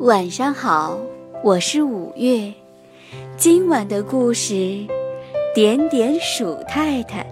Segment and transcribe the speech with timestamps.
[0.00, 1.00] 晚上好，
[1.42, 2.52] 我是五月。
[3.38, 4.86] 今晚的故事，
[5.54, 7.26] 点点鼠太太。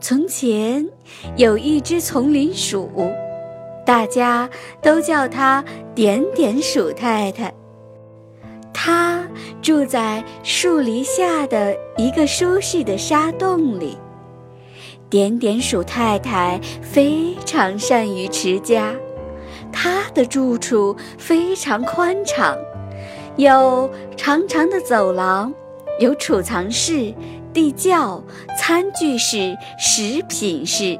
[0.00, 0.88] 从前
[1.34, 2.88] 有一只丛林鼠，
[3.84, 4.48] 大家
[4.80, 5.64] 都叫它
[5.96, 7.52] 点点鼠太太。
[8.72, 9.28] 它
[9.60, 13.98] 住在树篱下的一个舒适的沙洞里。
[15.10, 18.94] 点点鼠太太非常善于持家。
[19.74, 22.56] 他的住处非常宽敞，
[23.36, 25.52] 有长长的走廊，
[25.98, 27.12] 有储藏室、
[27.52, 28.22] 地窖、
[28.56, 30.98] 餐具室、食品室，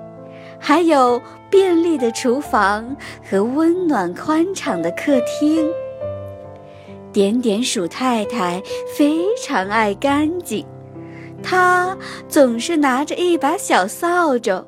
[0.58, 2.96] 还有便利的厨房
[3.30, 5.64] 和温暖宽敞的客厅。
[7.12, 8.60] 点点鼠太太
[8.96, 10.66] 非常爱干净，
[11.44, 11.96] 她
[12.28, 14.66] 总是拿着一把小扫帚。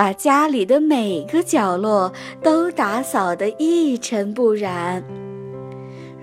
[0.00, 2.10] 把家里的每个角落
[2.42, 5.04] 都打扫得一尘不染。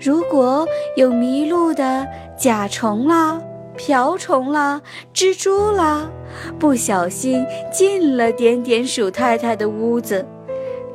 [0.00, 2.04] 如果有迷路的
[2.36, 3.40] 甲虫啦、
[3.76, 4.82] 瓢虫啦、
[5.14, 6.10] 蜘蛛啦，
[6.58, 10.26] 不小心进了点点鼠太太的屋子，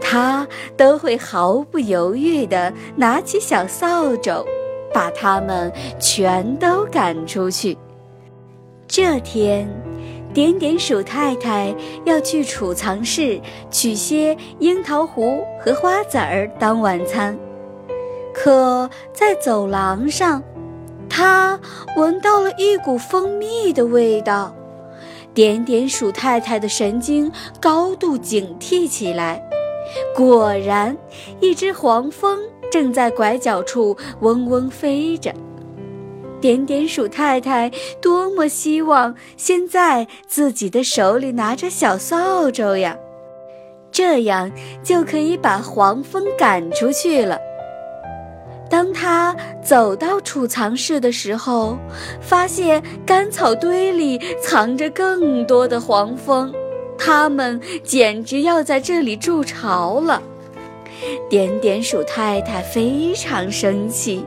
[0.02, 4.46] 它都会毫不犹豫地拿起小扫帚，
[4.94, 7.78] 把它们全都赶出去。
[8.86, 9.66] 这天。
[10.34, 11.74] 点点鼠太太
[12.06, 13.40] 要去储藏室
[13.70, 17.38] 取些樱桃核和花籽儿当晚餐，
[18.34, 20.42] 可在走廊上，
[21.08, 21.60] 她
[21.96, 24.56] 闻到了一股蜂蜜的味道。
[25.36, 29.42] 点点鼠太太的神经高度警惕起来，
[30.16, 30.98] 果然，
[31.40, 32.40] 一只黄蜂
[32.72, 35.32] 正在拐角处嗡嗡飞着。
[36.44, 42.98] 点点鼠太太多么希望现在自己的手里拿着小扫帚呀，
[43.94, 44.52] 这样
[44.84, 47.40] 就可以把黄蜂赶出去了。
[48.70, 51.78] 当他走到储藏室的时候，
[52.20, 56.54] 发现干草堆里藏着更多的黄蜂，
[56.98, 60.22] 它们简直要在这里筑巢了。
[61.30, 64.26] 点点鼠太太非常生气。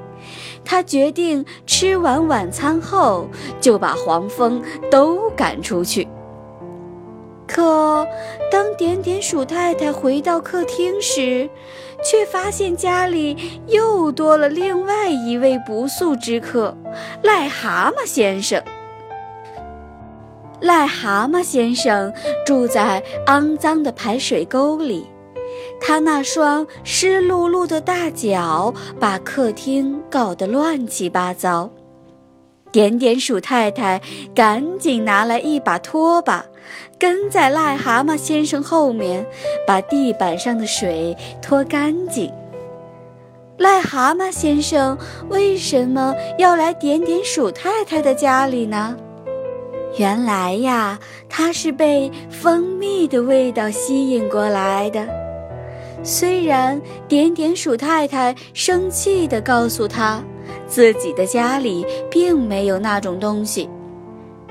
[0.66, 3.28] 他决定吃完晚餐后
[3.60, 4.60] 就把黄蜂
[4.90, 6.06] 都赶出去。
[7.46, 8.04] 可
[8.50, 11.48] 当点点鼠太太回到客厅时，
[12.04, 13.36] 却发现家里
[13.68, 16.76] 又多了另外一位不速之客——
[17.22, 18.60] 癞蛤蟆先生。
[20.60, 22.12] 癞蛤蟆先生
[22.44, 25.06] 住在肮脏的排水沟里。
[25.80, 31.70] 他那双湿漉漉的大脚把客厅搞得乱七八糟。
[32.72, 34.00] 点点鼠太太
[34.34, 36.44] 赶紧拿来一把拖把，
[36.98, 39.24] 跟在癞蛤蟆先生后面，
[39.66, 42.30] 把地板上的水拖干净。
[43.58, 44.98] 癞蛤蟆先生
[45.30, 48.94] 为什么要来点点鼠太太的家里呢？
[49.96, 50.98] 原来呀，
[51.30, 55.25] 他是被蜂蜜的味道吸引过来的。
[56.06, 60.22] 虽然点点鼠太太生气地告诉他，
[60.68, 63.68] 自己的家里并没有那种东西，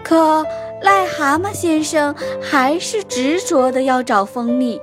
[0.03, 0.43] 可
[0.83, 4.77] 癞蛤蟆先生还是执着地要找蜂蜜。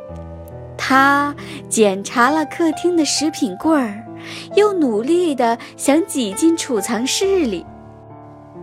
[0.78, 1.36] 他
[1.68, 4.02] 检查了客厅的食品柜儿，
[4.56, 7.66] 又努力地想挤进储藏室里，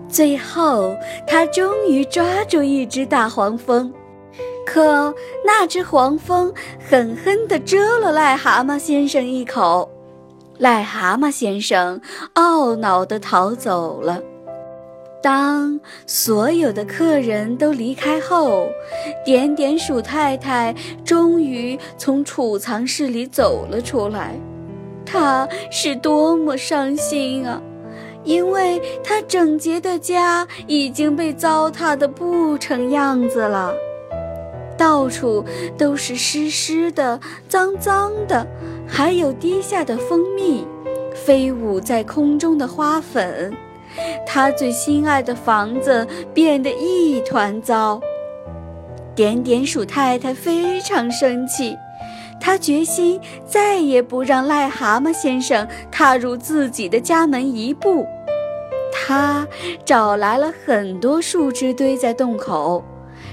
[0.08, 0.96] 最后
[1.28, 3.94] 他终于抓住一只大黄蜂。
[4.66, 6.54] 可那只黄蜂
[6.90, 9.90] 狠狠地蛰了癞蛤蟆先生一口，
[10.60, 12.00] 癞蛤蟆先生
[12.36, 14.22] 懊恼地逃走了。
[15.22, 18.70] 当所有的客人都离开后，
[19.26, 24.40] 点点鼠太太终于从储藏室里走了出来。
[25.06, 27.62] 她是多么伤心啊！
[28.24, 33.74] 因为她整洁的家已经被糟蹋得不成样子了。
[34.80, 35.44] 到处
[35.78, 37.20] 都是湿湿的、
[37.50, 38.48] 脏脏的，
[38.88, 40.66] 还有滴下的蜂蜜，
[41.14, 43.54] 飞舞在空中的花粉。
[44.26, 48.00] 他最心爱的房子变得一团糟。
[49.14, 51.76] 点点鼠太太非常生气，
[52.40, 58.06] 她决心再也不让癞蛤蟆先生踏入自己的家门一步。
[58.94, 59.46] 她
[59.84, 62.82] 找来了很多树枝堆在洞口，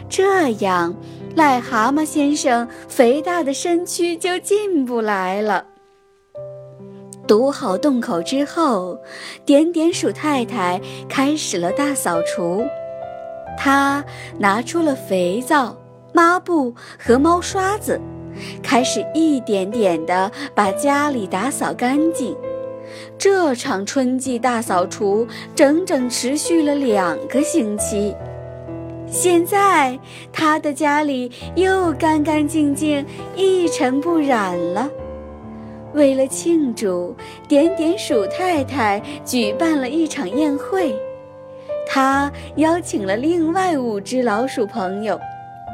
[0.08, 0.92] 这样。
[1.36, 5.66] 癞蛤蟆先生肥大的身躯就进不来了。
[7.28, 8.98] 堵好洞口之后，
[9.44, 12.64] 点点鼠太太开始了大扫除。
[13.58, 14.02] 她
[14.38, 15.76] 拿出了肥皂、
[16.14, 18.00] 抹布和猫刷子，
[18.62, 22.34] 开始一点点地把家里打扫干净。
[23.18, 28.14] 这场春季大扫除整整持续了两个星期。
[29.08, 29.98] 现在，
[30.32, 33.04] 他的家里又干干净净、
[33.34, 34.90] 一尘不染了。
[35.94, 37.14] 为了庆祝，
[37.48, 40.94] 点点鼠太太举办了一场宴会。
[41.88, 45.18] 他邀请了另外五只老鼠朋友，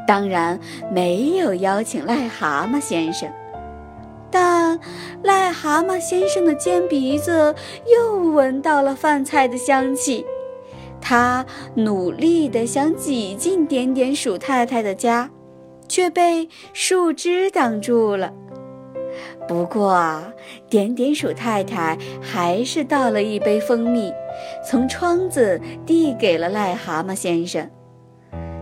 [0.07, 0.57] 当然
[0.91, 3.27] 没有邀请癞蛤蟆先生。
[4.29, 4.79] 但
[5.23, 7.53] 癞蛤蟆先生的尖鼻子
[7.91, 10.25] 又闻到了饭菜的香气。
[11.05, 11.45] 他
[11.75, 15.29] 努力地想挤进点点鼠太太的家，
[15.89, 18.31] 却被树枝挡住了。
[19.45, 20.33] 不过啊，
[20.69, 24.13] 点点鼠太太还是倒了一杯蜂蜜，
[24.65, 27.69] 从窗子递给了癞蛤蟆先生。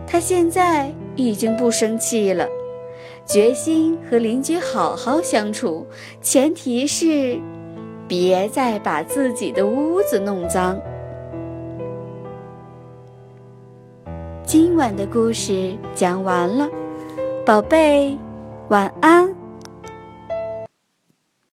[0.07, 2.47] 他现在已经不生气了，
[3.23, 5.85] 决心和邻居好好相处，
[6.23, 7.39] 前提是
[8.07, 10.81] 别再把自己的屋子弄脏。
[14.51, 16.67] 今晚的故事讲完了，
[17.45, 18.17] 宝贝，
[18.67, 19.30] 晚安。